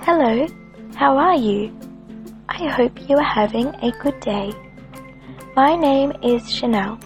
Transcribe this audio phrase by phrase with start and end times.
[0.00, 0.46] Hello,
[0.94, 1.70] how are you?
[2.48, 4.52] I hope you are having a good day.
[5.54, 6.98] My name is Chanel.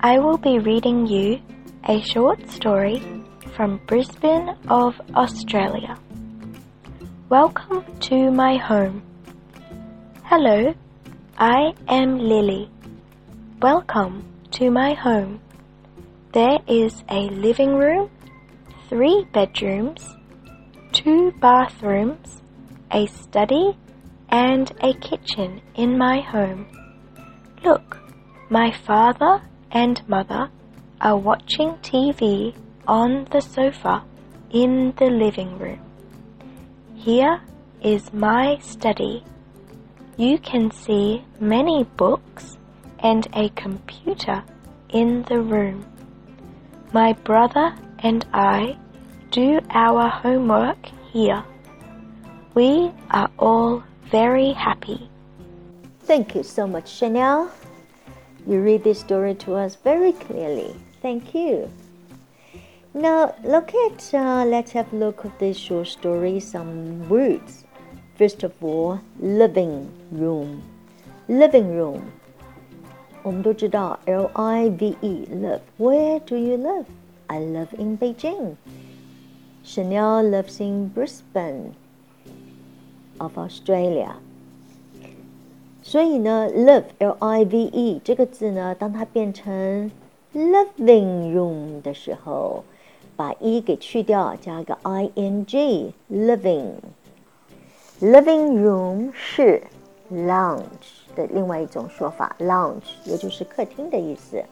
[0.00, 1.42] I will be reading you
[1.88, 3.02] a short story
[3.54, 5.98] from Brisbane of Australia.
[7.28, 9.02] Welcome to my home.
[10.22, 10.74] Hello,
[11.36, 12.70] I am Lily.
[13.60, 15.40] Welcome to my home.
[16.32, 18.10] There is a living room,
[18.92, 20.06] three bedrooms,
[20.92, 22.42] two bathrooms,
[22.90, 23.74] a study,
[24.28, 26.66] and a kitchen in my home.
[27.64, 27.96] Look,
[28.50, 30.50] my father and mother
[31.00, 32.54] are watching TV
[32.86, 34.04] on the sofa
[34.50, 35.80] in the living room.
[36.94, 37.40] Here
[37.80, 39.24] is my study.
[40.18, 42.58] You can see many books
[42.98, 44.44] and a computer
[44.90, 45.86] in the room.
[46.92, 48.77] My brother and I
[49.31, 51.43] do our homework here.
[52.53, 55.09] We are all very happy.
[56.01, 57.51] Thank you so much, Chanel.
[58.47, 60.73] You read this story to us very clearly.
[61.01, 61.69] Thank you.
[62.93, 67.65] Now, look at, uh, let's have a look at this short story, some words.
[68.15, 70.63] First of all, living room.
[71.27, 72.01] Living room.
[73.23, 75.59] 我们都知道 L I V E live.
[75.77, 76.85] Where do you live?
[77.31, 78.55] I live in Beijing.
[79.63, 81.73] Chanel lives in Brisbane
[83.17, 84.15] of Australia.
[85.83, 89.91] 所以呢，live L I V E 这个字呢，当它变成
[90.33, 92.63] living room 的时候，
[93.15, 99.63] 把 e 给去掉，加一个 i n g living。living room 是
[100.11, 100.61] lounge
[101.15, 104.43] 的另外一种说法，lounge 也就是客厅的意思。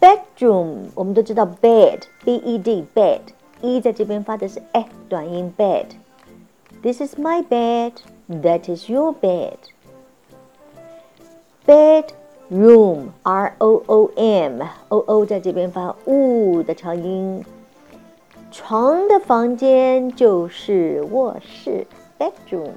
[0.00, 3.20] Bedroom 我们都知道 bed b e d bed
[3.60, 5.86] e 在这边发的是 e 短音 bed。
[6.82, 7.92] This is my bed.
[8.28, 9.56] That is your bed.
[11.66, 17.44] Bedroom r o o m o o 在这边发 u 的长音。
[18.50, 21.86] 床的房间就是卧室。
[22.18, 22.72] bedroom，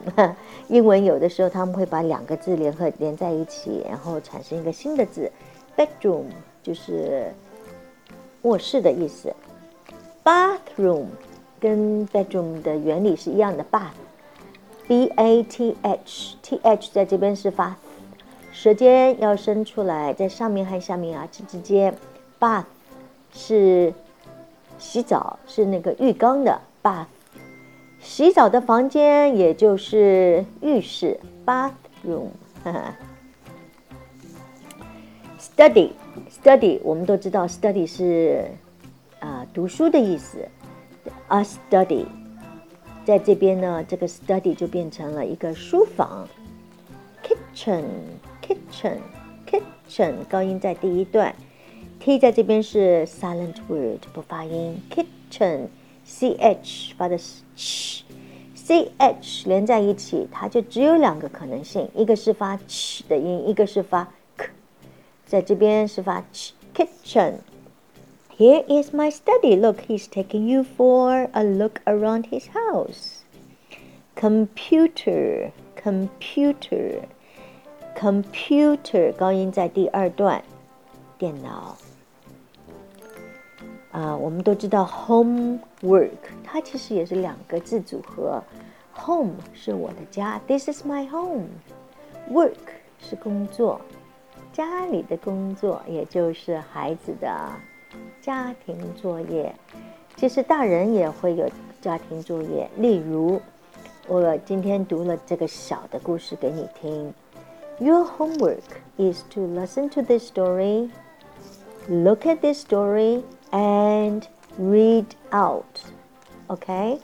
[0.69, 5.31] 英文有的时候他们会把两个字联合连在一起，然后产生一个新的字
[5.75, 6.25] ，bedroom
[6.63, 7.31] 就是
[8.43, 9.33] 卧室的意思。
[10.23, 11.05] bathroom
[11.59, 17.75] 跟 bedroom 的原理是一样的，bath，b a t h，t h 在这边是发，
[18.51, 21.95] 舌尖要伸出来，在上面和下面啊齿之间
[22.39, 22.65] ，bath
[23.33, 23.93] 是
[24.77, 27.05] 洗澡，是那个浴缸的 bath。
[27.99, 32.29] 洗澡的房间，也就是浴室 （bathroom）。
[35.41, 38.45] Study，study，我们都知道，study 是
[39.17, 40.47] 啊读书的意思。
[41.29, 42.05] A study，
[43.03, 46.29] 在这边呢，这个 study 就变成了一个书房。
[47.23, 51.33] Kitchen，kitchen，kitchen，高音在第一段
[51.99, 54.79] ，t 在这边是 silent word 不发音。
[54.91, 57.41] Kitchen，c h 发的是。
[57.57, 64.07] ch，C H 连在一起，它就只有两个可能性，一个是发 ch 的音，一个是发。
[65.30, 69.58] 在这边是发 ch kitchen。Here is my study.
[69.58, 73.22] Look, he's taking you for a look around his house.
[74.14, 77.00] Computer, computer,
[77.96, 80.42] computer，高音在第二段，
[81.16, 81.76] 电脑。
[83.90, 86.10] 啊，我们都知道 homework，
[86.44, 88.42] 它其实也是两个字组合。
[89.06, 92.56] Home 是我的家，This is my home。Work
[93.00, 93.80] 是工作，
[94.52, 97.50] 家里的工作，也就是孩子的
[98.20, 99.54] 家庭作业。
[100.16, 103.40] 其实大人也会有家庭作业，例如
[104.08, 107.12] 我今天读了这个小的故事给你听。
[107.78, 108.62] Your homework
[108.96, 110.90] is to listen to this story,
[111.88, 113.22] look at this story.
[113.52, 115.82] and read out.
[116.50, 116.98] Okay?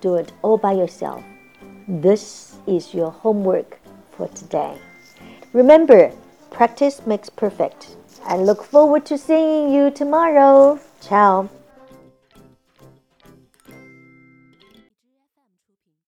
[0.00, 1.22] Do it all by yourself.
[1.88, 3.78] This is your homework
[4.16, 4.76] for today.
[5.52, 6.12] Remember,
[6.51, 7.95] practice makes perfect.
[8.25, 10.79] I look forward to seeing you tomorrow.
[11.01, 11.49] Ciao.